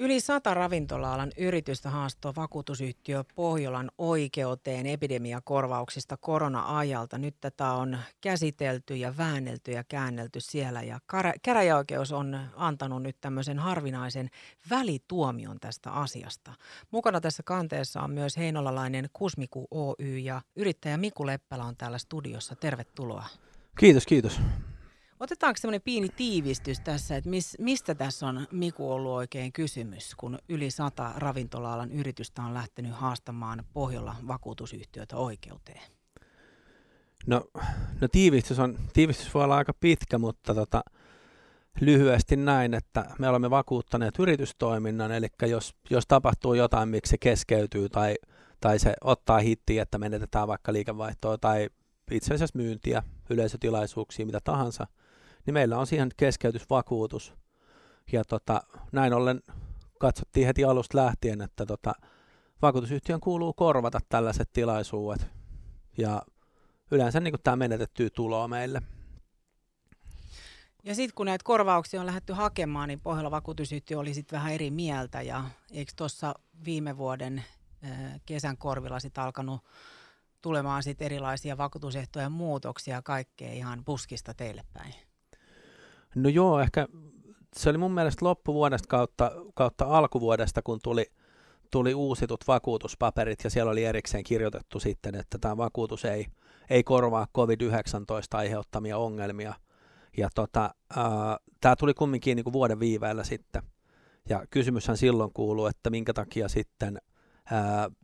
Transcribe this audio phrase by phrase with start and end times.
[0.00, 7.18] Yli sata ravintola-alan yritystä haastoi vakuutusyhtiö Pohjolan oikeuteen epidemiakorvauksista korona-ajalta.
[7.18, 11.00] Nyt tätä on käsitelty ja väännelty ja käännelty siellä ja
[11.42, 14.30] käräjäoikeus on antanut nyt tämmöisen harvinaisen
[14.70, 16.54] välituomion tästä asiasta.
[16.90, 22.56] Mukana tässä kanteessa on myös heinolalainen Kusmiku Oy ja yrittäjä Miku Leppälä on täällä studiossa.
[22.56, 23.26] Tervetuloa.
[23.78, 24.40] Kiitos, kiitos.
[25.20, 30.38] Otetaanko semmoinen pieni tiivistys tässä, että mis, mistä tässä on Miku ollut oikein kysymys, kun
[30.48, 35.82] yli sata ravintola-alan yritystä on lähtenyt haastamaan Pohjola vakuutusyhtiötä oikeuteen?
[37.26, 37.44] No,
[38.00, 40.84] no tiivistys, on, tiivistys voi olla aika pitkä, mutta tota,
[41.80, 47.88] lyhyesti näin, että me olemme vakuuttaneet yritystoiminnan, eli jos, jos tapahtuu jotain, miksi se keskeytyy
[47.88, 48.14] tai,
[48.60, 51.68] tai se ottaa hittiä, että menetetään vaikka liikevaihtoa tai
[52.10, 54.86] itse asiassa myyntiä, yleisötilaisuuksia, mitä tahansa–
[55.46, 57.34] niin meillä on siihen keskeytysvakuutus.
[58.12, 59.40] Ja tota, näin ollen
[59.98, 61.94] katsottiin heti alusta lähtien, että tota,
[62.62, 65.26] vakuutusyhtiön kuuluu korvata tällaiset tilaisuudet.
[65.98, 66.22] Ja
[66.90, 68.82] yleensä niin tämä menetettyy tuloa meille.
[70.84, 74.70] Ja sitten kun näitä korvauksia on lähdetty hakemaan, niin Pohjola vakuutusyhtiö oli sitten vähän eri
[74.70, 75.22] mieltä.
[75.22, 76.34] Ja eikö tuossa
[76.64, 77.44] viime vuoden
[78.26, 79.64] kesän korvilla sitten alkanut
[80.42, 84.94] tulemaan sit erilaisia vakuutusehtojen muutoksia kaikkea ihan puskista teille päin?
[86.14, 86.88] No joo, ehkä
[87.56, 91.06] se oli mun mielestä loppuvuodesta kautta, kautta alkuvuodesta, kun tuli,
[91.70, 96.26] tuli uusitut vakuutuspaperit ja siellä oli erikseen kirjoitettu sitten, että tämä vakuutus ei,
[96.70, 99.54] ei korvaa COVID-19 aiheuttamia ongelmia.
[100.16, 100.74] Ja tota,
[101.60, 103.62] tämä tuli kumminkin niin kuin vuoden viiveellä sitten.
[104.28, 106.98] Ja kysymyshän silloin kuuluu, että minkä takia sitten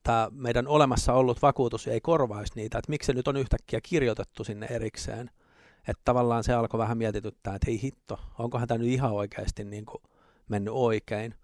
[0.02, 4.44] tämä meidän olemassa ollut vakuutus ei korvaisi niitä, että miksi se nyt on yhtäkkiä kirjoitettu
[4.44, 5.30] sinne erikseen–
[5.88, 9.84] että tavallaan se alkoi vähän mietityttää, että hei hitto, onkohan tämä nyt ihan oikeasti niin
[9.84, 10.02] kuin
[10.48, 11.34] mennyt oikein.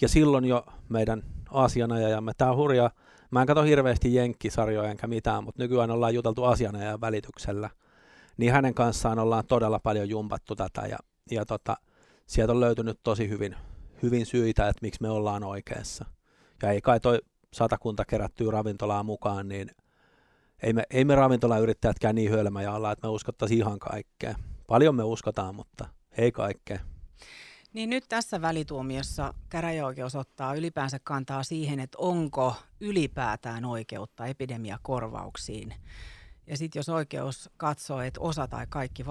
[0.00, 2.90] Ja silloin jo meidän asianajajamme, tämä on hurja,
[3.30, 7.70] mä en katso hirveästi jenkkisarjoja enkä mitään, mutta nykyään ollaan juteltu asianajajan välityksellä,
[8.36, 10.98] niin hänen kanssaan ollaan todella paljon jumpattu tätä ja,
[11.30, 11.76] ja tota,
[12.26, 13.56] sieltä on löytynyt tosi hyvin,
[14.02, 16.04] hyvin syitä, että miksi me ollaan oikeassa.
[16.62, 17.18] Ja ei kai toi
[17.52, 19.70] satakunta kerättyä ravintolaa mukaan, niin
[20.62, 24.34] ei me, ei me ravintolayrittäjätkään niin hölmäjä olla, että me uskottaisiin ihan kaikkea.
[24.66, 26.78] Paljon me uskotaan, mutta ei kaikkea.
[27.72, 35.74] Niin nyt tässä välituomiossa käräjäoikeus ottaa ylipäänsä kantaa siihen, että onko ylipäätään oikeutta epidemiakorvauksiin.
[36.46, 39.04] Ja sitten jos oikeus katsoo, että osa tai kaikki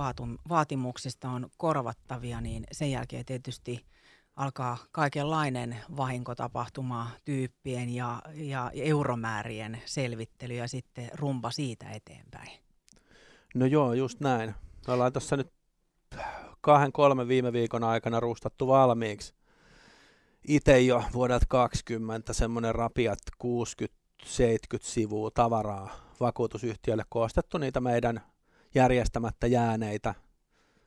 [0.49, 3.85] vaatimuksista on korvattavia, niin sen jälkeen tietysti
[4.41, 12.51] alkaa kaikenlainen vahinkotapahtuma tyyppien ja, ja euromäärien selvittely ja sitten rumpa siitä eteenpäin.
[13.55, 14.55] No joo, just näin.
[14.87, 15.53] Me ollaan tuossa nyt
[16.61, 19.33] kahden, kolmen viime viikon aikana rustattu valmiiksi.
[20.47, 24.27] Itse jo vuodelta 20 semmoinen rapiat 60-70
[24.81, 28.21] sivua tavaraa vakuutusyhtiölle koostettu niitä meidän
[28.75, 30.15] järjestämättä jääneitä,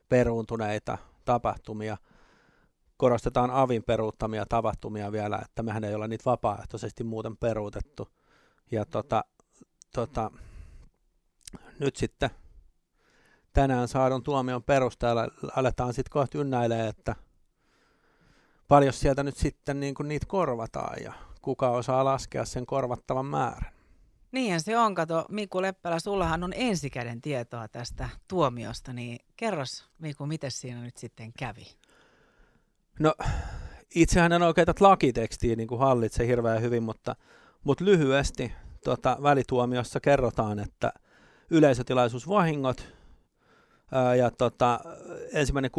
[0.09, 1.97] peruuntuneita tapahtumia–
[2.97, 8.07] korostetaan avin peruuttamia tapahtumia vielä, että mehän ei olla niitä vapaaehtoisesti muuten peruutettu.
[8.71, 9.23] Ja tota,
[9.93, 10.31] tota,
[11.79, 12.29] nyt sitten
[13.53, 17.15] tänään saadun tuomion perusteella aletaan sitten kohta ynnäilee, että
[18.67, 23.75] paljon sieltä nyt sitten niin kuin niitä korvataan ja kuka osaa laskea sen korvattavan määrän.
[24.31, 24.95] Niinhän se on.
[24.95, 30.97] Kato, Miku Leppälä, sullahan on ensikäden tietoa tästä tuomiosta, niin kerros Miku, miten siinä nyt
[30.97, 31.67] sitten kävi?
[32.99, 33.13] No,
[33.95, 37.15] itsehän en oikein tätä lakitekstiä niin kuin hallitse hirveän hyvin, mutta,
[37.63, 38.51] mutta lyhyesti
[38.83, 40.93] tota, välituomiossa kerrotaan, että
[41.49, 42.87] yleisötilaisuusvahingot
[43.91, 44.79] ää, ja tota,
[45.33, 45.71] ensimmäinen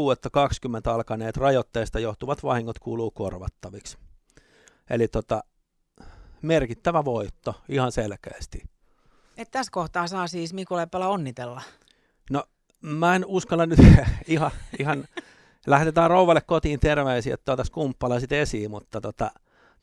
[0.87, 3.99] 6.20 alkaneet rajoitteista johtuvat vahingot kuuluu korvattaviksi.
[4.91, 5.43] Eli tota,
[6.43, 8.63] merkittävä voitto ihan selkeästi.
[9.37, 11.63] Et tässä kohtaa saa siis Miku Leppälä onnitella.
[12.31, 12.45] No
[12.81, 13.79] mä en uskalla nyt
[14.27, 15.05] ihan, ihan
[15.67, 19.31] Lähetetään rouvalle kotiin terveisiä, että tuotaisiin kumppalaiset esiin, mutta tota,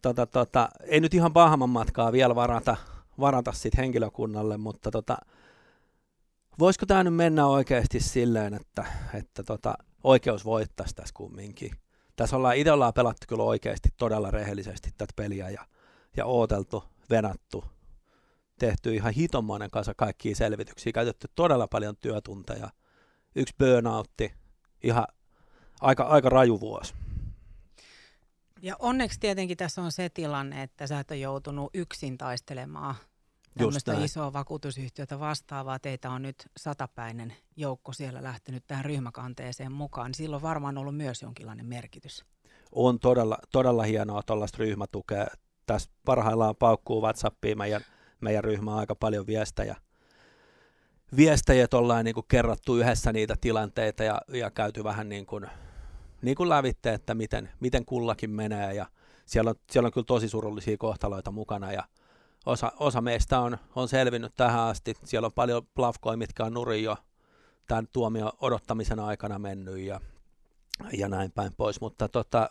[0.01, 2.75] tota, tota, ei nyt ihan pahamman matkaa vielä varata,
[3.19, 5.17] varata sit henkilökunnalle, mutta tota,
[6.59, 9.73] voisiko tämä nyt mennä oikeasti silleen, että, että tota,
[10.03, 11.71] oikeus voittaisi tässä kumminkin.
[12.15, 15.65] Tässä ollaan, itse ollaan pelattu kyllä oikeasti todella rehellisesti tätä peliä ja,
[16.17, 17.65] ja ooteltu, venattu,
[18.59, 22.69] tehty ihan hitommoinen kanssa kaikkia selvityksiä, käytetty todella paljon työtunteja,
[23.35, 24.33] yksi burnoutti,
[24.83, 25.07] ihan
[25.83, 26.93] aika, aika raju vuosi.
[28.61, 32.95] Ja onneksi tietenkin tässä on se tilanne, että sä et ole joutunut yksin taistelemaan
[33.57, 35.79] tämmöistä isoa vakuutusyhtiötä vastaavaa.
[35.79, 40.07] Teitä on nyt satapäinen joukko siellä lähtenyt tähän ryhmäkanteeseen mukaan.
[40.07, 42.25] Niin silloin on varmaan ollut myös jonkinlainen merkitys.
[42.71, 45.27] on todella, todella hienoa tuollaista ryhmätukea.
[45.65, 47.81] Tässä parhaillaan paukkuu WhatsAppiin meidän,
[48.21, 49.75] meidän ryhmä aika paljon viestejä.
[51.17, 55.47] Viestejä ollaan niin kuin kerrottu yhdessä niitä tilanteita ja, ja käyty vähän niin kuin,
[56.23, 58.85] niin kuin lävitte, että miten, miten kullakin menee ja
[59.25, 61.83] siellä on, siellä on kyllä tosi surullisia kohtaloita mukana ja
[62.45, 64.93] osa, osa meistä on, on selvinnyt tähän asti.
[65.03, 66.97] Siellä on paljon plafkoja, mitkä on nurin jo
[67.67, 70.01] tämän tuomio odottamisen aikana mennyt ja,
[70.97, 72.49] ja näin päin pois, mutta tota,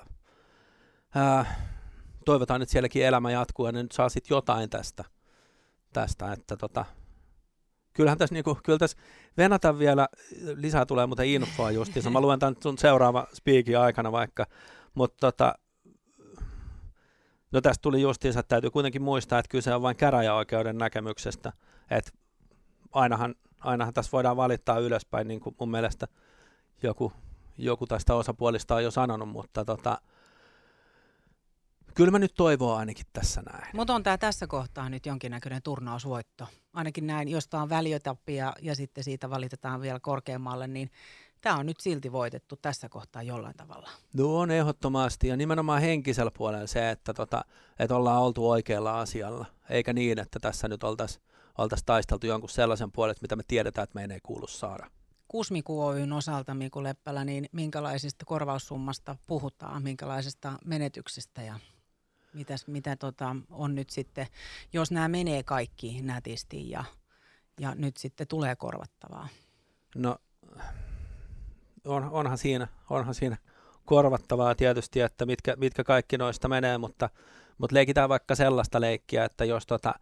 [1.15, 1.71] ää,
[2.25, 5.05] toivotaan, että sielläkin elämä jatkuu ja ne nyt saa sitten jotain tästä,
[5.93, 6.85] tästä että tota,
[7.93, 8.97] kyllähän tässä, niinku, kyllä tässä
[9.37, 10.09] venata vielä,
[10.55, 14.47] lisää tulee muuten infoa justiinsa, mä luen tämän sun seuraava speakin aikana vaikka,
[14.95, 15.55] mutta tota,
[17.53, 21.53] no tästä tuli justiinsa, että täytyy kuitenkin muistaa, että kyse on vain käräjäoikeuden näkemyksestä,
[21.91, 22.11] että
[22.93, 26.09] ainahan, ainahan tässä voidaan valittaa ylöspäin, niin kuin mun mielestä
[26.83, 27.13] joku,
[27.59, 29.99] joku tästä osapuolista on jo sanonut, mutta tota,
[31.95, 33.77] Kyllä mä nyt toivoo ainakin tässä näin.
[33.77, 36.47] Mutta on tämä tässä kohtaa nyt jonkinnäköinen turnausvoitto.
[36.73, 40.91] Ainakin näin, jos tämä on välietappi ja, ja sitten siitä valitetaan vielä korkeammalle, niin
[41.41, 43.89] tämä on nyt silti voitettu tässä kohtaa jollain tavalla.
[44.13, 47.45] No on ehdottomasti ja nimenomaan henkisellä puolella se, että, tota,
[47.79, 51.23] että ollaan oltu oikealla asialla, eikä niin, että tässä nyt oltaisiin
[51.59, 54.91] oltais taisteltu jonkun sellaisen puolesta, mitä me tiedetään, että meidän ei kuulu saada.
[55.29, 61.59] Kusmiku Oyn osalta, Miku Leppälä, niin minkälaisista korvaussummasta puhutaan, minkälaisesta menetyksestä ja
[62.35, 64.27] Mitäs, mitä tota, on nyt sitten,
[64.73, 66.85] jos nämä menee kaikki nätisti ja,
[67.61, 69.29] ja nyt sitten tulee korvattavaa?
[69.95, 70.19] No
[71.85, 73.37] on, onhan, siinä, onhan siinä
[73.85, 77.11] korvattavaa tietysti, että mitkä, mitkä kaikki noista menee, mutta,
[77.59, 79.95] mutta leikitään vaikka sellaista leikkiä, että jos, tota,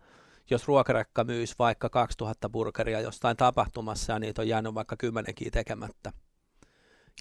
[0.51, 6.13] jos ruokarekka myisi vaikka 2000 burgeria jostain tapahtumassa ja niitä on jäänyt vaikka kymmenenkin tekemättä,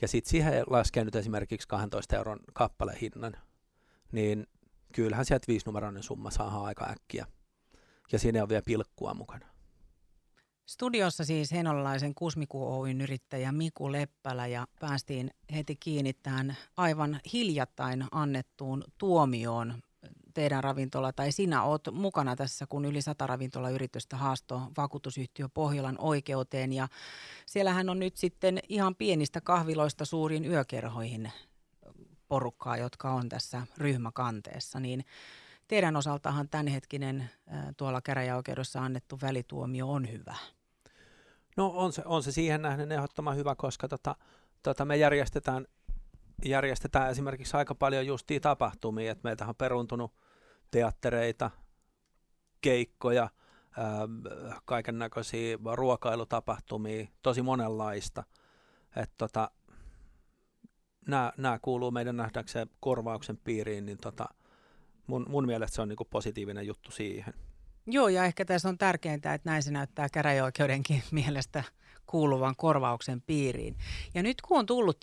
[0.02, 3.34] ja sitten siihen laskee nyt esimerkiksi 12 euron kappalehinnan,
[4.12, 4.48] niin
[4.94, 7.25] kyllähän sieltä viisinumeroinen summa saa aika äkkiä.
[8.12, 9.45] Ja siinä on vielä pilkkua mukana.
[10.65, 18.06] Studiossa siis henolalaisen Kusmiku Oyn yrittäjä Miku Leppälä ja päästiin heti kiinni tähän aivan hiljattain
[18.12, 19.74] annettuun tuomioon
[20.33, 26.74] teidän ravintola tai sinä oot mukana tässä, kun yli sata ravintolayritystä haasto vakuutusyhtiö Pohjolan oikeuteen
[26.74, 26.88] ja
[27.45, 31.31] siellähän on nyt sitten ihan pienistä kahviloista suuriin yökerhoihin
[32.30, 35.06] porukkaa, jotka on tässä ryhmäkanteessa, niin
[35.68, 37.30] teidän osaltahan tämänhetkinen
[37.78, 40.36] tuolla käräjäoikeudessa annettu välituomio on hyvä.
[41.58, 44.16] No on se, on se siihen nähden ehdottoman hyvä, koska tota,
[44.64, 45.66] tota me järjestetään,
[46.46, 50.14] järjestetään esimerkiksi aika paljon justia tapahtumia, että meiltä on peruntunut
[50.72, 51.52] teattereita,
[52.62, 53.30] keikkoja,
[54.66, 58.24] kaiken näköisiä ruokailutapahtumia, tosi monenlaista.
[58.96, 59.52] Et tota,
[61.07, 64.25] nämä, nämä kuuluu meidän nähdäkseen korvauksen piiriin, niin tota,
[65.07, 67.34] mun, mun mielestä se on niin positiivinen juttu siihen.
[67.88, 71.63] Joo, ja ehkä tässä on tärkeintä, että näin se näyttää käräjäoikeudenkin mielestä
[72.06, 73.78] kuuluvan korvauksen piiriin.
[74.13, 75.00] Ja nyt kun on tullut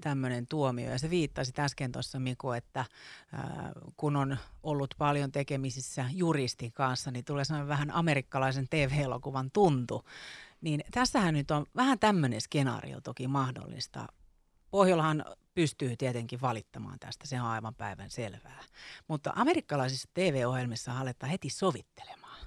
[0.00, 2.84] tämmöinen tuomio, ja se viittasi äsken tuossa Miku, että
[3.32, 10.04] ää, kun on ollut paljon tekemisissä juristin kanssa, niin tulee sellainen vähän amerikkalaisen TV-elokuvan tuntu.
[10.60, 14.06] Niin tässähän nyt on vähän tämmöinen skenaario toki mahdollista.
[14.70, 15.24] Pohjolahan
[15.54, 18.64] pystyy tietenkin valittamaan tästä, se on aivan päivän selvää.
[19.08, 22.46] Mutta amerikkalaisissa TV-ohjelmissa aletaan heti sovittelemaan.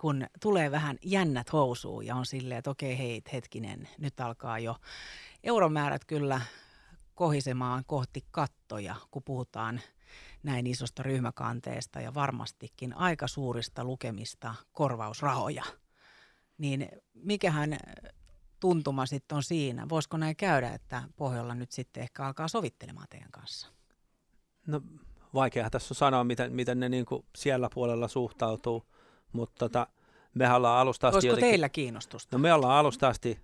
[0.00, 4.76] Kun tulee vähän jännät housuun ja on silleen, että okei hei hetkinen, nyt alkaa jo
[5.42, 6.40] euromäärät kyllä
[7.14, 9.80] kohisemaan kohti kattoja, kun puhutaan
[10.42, 15.64] näin isosta ryhmäkanteesta ja varmastikin aika suurista lukemista korvausrahoja.
[16.58, 17.78] Niin mikähän
[18.60, 19.88] tuntuma sitten on siinä?
[19.88, 23.68] Voisiko näin käydä, että Pohjolla nyt sitten ehkä alkaa sovittelemaan teidän kanssa?
[24.66, 24.80] No
[25.34, 28.84] vaikeaa tässä on sanoa, miten, miten ne niin kuin siellä puolella suhtautuu,
[29.32, 29.86] mutta tota,
[30.34, 31.16] me ollaan alusta asti...
[31.16, 32.36] Olisiko jotenkin, teillä kiinnostusta?
[32.36, 33.38] No me ollaan alusta asti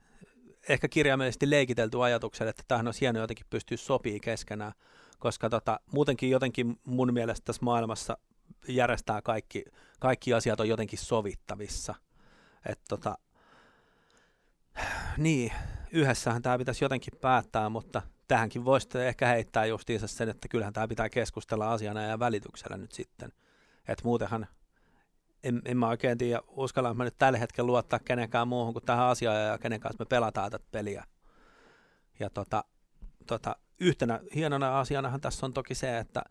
[0.68, 4.72] ehkä kirjaimellisesti leikitelty ajatukselle, että tähän on hienoa jotenkin pystyä sopii keskenään,
[5.18, 8.18] koska tota, muutenkin jotenkin mun mielestä tässä maailmassa
[8.68, 9.64] järjestää kaikki,
[10.00, 11.94] kaikki asiat on jotenkin sovittavissa.
[12.66, 13.18] Et tota,
[15.16, 15.52] niin,
[15.92, 20.88] yhdessähän tämä pitäisi jotenkin päättää, mutta tähänkin voisi ehkä heittää justiinsa sen, että kyllähän tämä
[20.88, 23.32] pitää keskustella asiana ja välityksellä nyt sitten.
[23.88, 24.46] Että muutenhan
[25.44, 29.06] en, en mä oikein tiedä, uskalla mä nyt tällä hetkellä luottaa kenenkään muuhun kuin tähän
[29.06, 31.04] asiaan ja kenen kanssa me pelataan tätä peliä.
[32.20, 32.64] Ja tota,
[33.26, 36.22] tota, yhtenä hienona asianahan tässä on toki se, että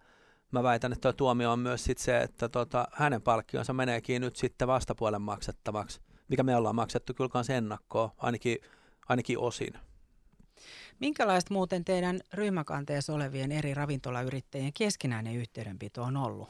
[0.52, 4.36] mä väitän, että tuo tuomio on myös sit se, että tota, hänen palkkionsa meneekin nyt
[4.36, 8.58] sitten vastapuolen maksettavaksi– mikä me ollaan maksettu kyllä kanssa ennakkoa, ainakin,
[9.08, 9.74] ainakin osin.
[11.00, 16.50] Minkälaista muuten teidän ryhmäkanteessa olevien eri ravintolayrittäjien keskinäinen yhteydenpito on ollut?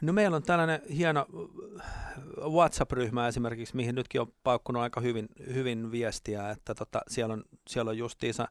[0.00, 1.26] No meillä on tällainen hieno
[2.50, 7.90] WhatsApp-ryhmä esimerkiksi, mihin nytkin on paukkunut aika hyvin, hyvin viestiä, että tota, siellä, on, siellä
[7.90, 8.48] on justiinsa,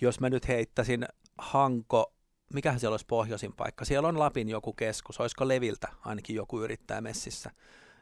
[0.00, 1.06] jos mä nyt heittäisin
[1.38, 2.14] Hanko,
[2.54, 7.00] mikähän siellä olisi pohjoisin paikka, siellä on Lapin joku keskus, olisiko Leviltä ainakin joku yrittää
[7.00, 7.50] messissä,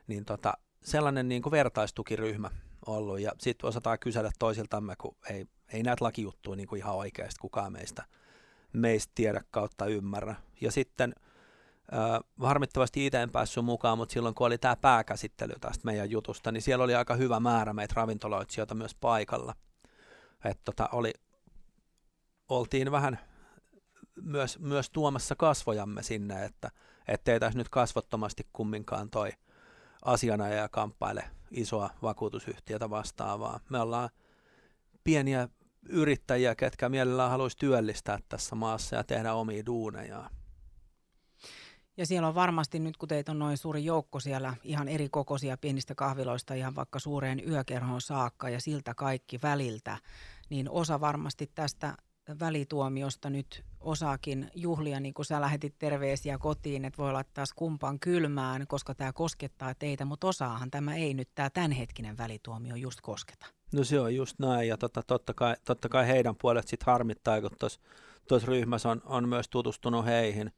[0.07, 2.51] niin tota, sellainen niin kuin vertaistukiryhmä
[2.87, 7.39] ollut, ja sitten osataan kysellä toisiltamme, kun ei, ei näitä lakijuttuja niin kuin ihan oikeasti
[7.41, 8.05] kukaan meistä,
[8.73, 10.35] meistä tiedä kautta ymmärrä.
[10.61, 11.15] Ja sitten
[11.93, 16.53] Uh, harmittavasti itse en päässyt mukaan, mutta silloin kun oli tämä pääkäsittely tästä meidän jutusta,
[16.53, 19.55] niin siellä oli aika hyvä määrä meitä ravintoloitsijoita myös paikalla.
[20.45, 21.13] Et tota, oli,
[22.49, 23.19] oltiin vähän
[24.23, 26.71] myös, myös tuomassa kasvojamme sinne, että
[27.09, 29.31] ettei tässä nyt kasvottomasti kumminkaan toi
[30.03, 33.61] asianajaja kamppaile isoa vakuutusyhtiötä vastaavaa.
[33.69, 34.11] Me ollaan
[35.05, 35.49] pieniä
[35.89, 40.31] yrittäjiä, ketkä mielellään haluaisi työllistää tässä maassa ja tehdä omia duunejaan.
[41.97, 45.57] Ja siellä on varmasti nyt, kun teitä on noin suuri joukko siellä, ihan eri kokoisia
[45.57, 49.99] pienistä kahviloista ihan vaikka suureen yökerhoon saakka ja siltä kaikki väliltä,
[50.51, 51.97] niin osa varmasti tästä
[52.41, 58.67] välituomiosta nyt osaakin juhlia, niin kuin sä lähetit terveisiä kotiin, että voi laittaa kumpaan kylmään,
[58.67, 63.47] koska tämä koskettaa teitä, mutta osaahan tämä ei nyt, tämä tämänhetkinen välituomio just kosketa.
[63.73, 67.41] No se on just näin, ja totta, totta, kai, totta kai heidän puolet sitten harmittaa,
[67.41, 67.51] kun
[68.29, 70.53] tuossa ryhmässä on, on myös tutustunut heihin,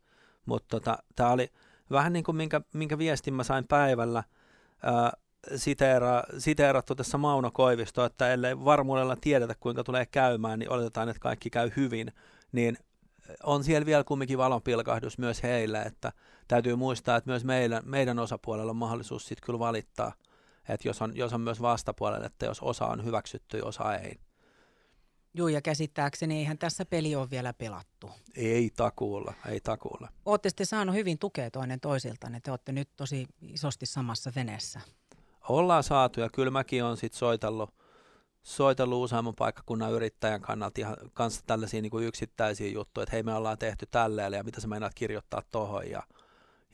[0.47, 1.53] mutta tota, tämä oli
[1.91, 4.25] vähän niin kuin minkä, minkä viestin mä sain päivällä,
[4.83, 5.13] ää,
[5.57, 11.21] siteera, siteerattu tässä Mauno Koivisto, että ellei varmuudella tiedetä kuinka tulee käymään, niin oletetaan, että
[11.21, 12.13] kaikki käy hyvin,
[12.53, 12.79] niin
[13.43, 16.13] on siellä vielä kumminkin valonpilkahdus myös heille, että
[16.49, 20.13] täytyy muistaa, että myös meidän, meidän osapuolella on mahdollisuus sitten kyllä valittaa,
[20.69, 24.21] että jos on, jos on myös vastapuolella, että jos osa on hyväksytty ja osa ei.
[25.35, 28.11] Joo, ja käsittääkseni eihän tässä peli ole vielä pelattu.
[28.37, 30.09] Ei takuulla, ei takuulla.
[30.25, 34.81] Olette sitten saanut hyvin tukea toinen toisilta, että te olette nyt tosi isosti samassa veneessä.
[35.49, 37.75] Ollaan saatu, ja kyllä mäkin olen sitten soitellut,
[38.45, 43.35] soitellut useamman paikkakunnan yrittäjän kannalta ihan kanssa tällaisia niin kuin yksittäisiä juttuja, että hei me
[43.35, 46.03] ollaan tehty tälleen ja mitä sä meinaat kirjoittaa tohon ja,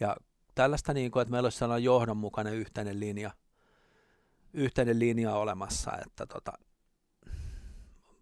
[0.01, 0.17] ja
[0.55, 3.31] tällaista niin kuin, että meillä olisi sellainen johdonmukainen yhteinen linja,
[4.53, 6.53] yhteinen linja olemassa, että tota,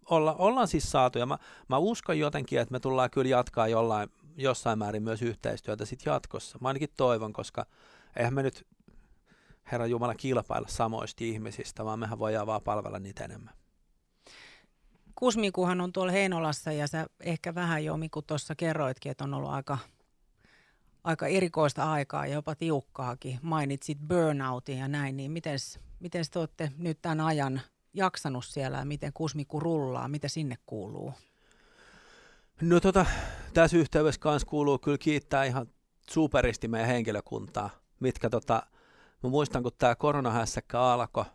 [0.09, 1.37] olla, ollaan siis saatu ja mä,
[1.67, 6.57] mä uskon jotenkin, että me tullaan kyllä jatkaa jollain, jossain määrin myös yhteistyötä sitten jatkossa.
[6.61, 7.65] Mä ainakin toivon, koska
[8.15, 8.67] eihän me nyt
[9.71, 13.53] Herra Jumala kilpailla samoista ihmisistä, vaan mehän voidaan vaan palvella niitä enemmän.
[15.15, 19.51] Kusmikuhan on tuolla Heinolassa ja sä ehkä vähän jo, Miku tuossa kerroitkin, että on ollut
[19.51, 19.77] aika,
[21.03, 23.39] aika erikoista aikaa ja jopa tiukkaakin.
[23.41, 27.61] Mainitsit burnoutin ja näin, niin miten te olette nyt tämän ajan
[27.93, 31.13] jaksanut siellä ja miten Kusmiku rullaa, mitä sinne kuuluu?
[32.61, 33.05] No tota,
[33.53, 35.67] tässä yhteydessä kanssa kuuluu kyllä kiittää ihan
[36.09, 38.63] superisti meidän henkilökuntaa, mitkä tota,
[39.23, 41.25] mä muistan, kun tämä koronahässäkkä alkoi,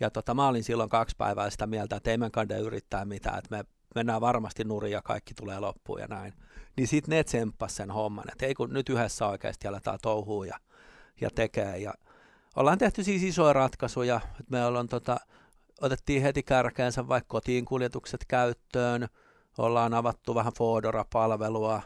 [0.00, 3.38] ja tota, mä olin silloin kaksi päivää sitä mieltä, että ei meidän kande yrittää mitään,
[3.38, 6.32] että me mennään varmasti nurin ja kaikki tulee loppuun ja näin.
[6.76, 10.58] Niin sitten ne tsemppas sen homman, että ei kun nyt yhdessä oikeasti aletaan touhua ja,
[11.20, 11.78] ja tekee.
[11.78, 11.94] Ja
[12.56, 15.16] ollaan tehty siis isoja ratkaisuja, että me ollaan tota,
[15.80, 19.08] otettiin heti kärkeensä vaikka kotiin kuljetukset käyttöön,
[19.58, 21.82] ollaan avattu vähän Fodora-palvelua,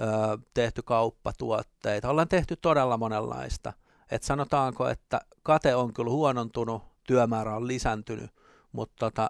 [0.00, 0.08] öö,
[0.54, 3.72] tehty kauppatuotteita, ollaan tehty todella monenlaista–
[4.10, 8.30] että sanotaanko, että kate on kyllä huonontunut, työmäärä on lisääntynyt,
[8.72, 9.28] mutta tota,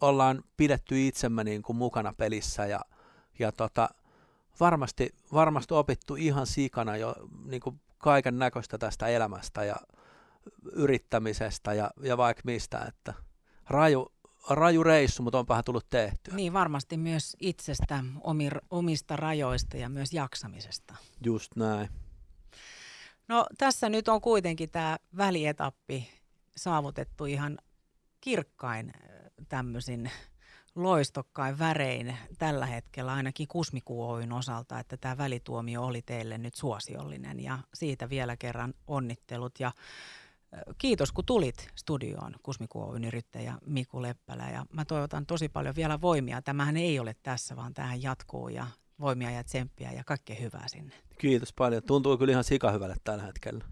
[0.00, 2.80] ollaan pidetty itsemme niin kuin mukana pelissä ja,
[3.38, 3.88] ja tota,
[4.60, 9.76] varmasti, varmasti opittu ihan sikana jo niin kuin kaiken näköistä tästä elämästä ja
[10.72, 13.14] yrittämisestä ja, ja vaikka mistä, että
[13.68, 14.12] raju,
[14.50, 16.34] raju reissu, mutta onpahan tullut tehtyä.
[16.34, 18.04] Niin, varmasti myös itsestä,
[18.70, 20.94] omista rajoista ja myös jaksamisesta.
[21.24, 21.88] Just näin.
[23.28, 26.08] No tässä nyt on kuitenkin tämä välietappi
[26.56, 27.58] saavutettu ihan
[28.20, 28.92] kirkkain
[29.48, 30.10] tämmöisin
[30.74, 37.58] loistokkain värein tällä hetkellä ainakin Kusmikuoyn osalta, että tämä välituomio oli teille nyt suosiollinen ja
[37.74, 39.72] siitä vielä kerran onnittelut ja
[40.78, 46.42] kiitos kun tulit studioon Kusmikuoyn yrittäjä Miku Leppälä ja mä toivotan tosi paljon vielä voimia.
[46.42, 48.66] Tämähän ei ole tässä, vaan tähän jatkuu ja
[49.00, 50.94] voimia ja tsemppiä ja kaikkea hyvää sinne.
[51.18, 51.82] Kiitos paljon.
[51.82, 53.64] Tuntuu kyllä ihan sikahyvälle tällä hetkellä.